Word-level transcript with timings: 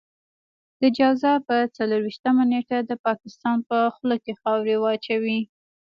د 0.81 0.83
جوزا 0.97 1.33
په 1.47 1.55
څلور 1.77 2.01
وېشتمه 2.03 2.43
نېټه 2.51 2.77
د 2.85 2.91
پاکستان 3.05 3.57
په 3.69 3.77
خوله 3.95 4.17
کې 4.23 4.33
خاورې 4.41 4.75
واچوئ. 4.79 5.39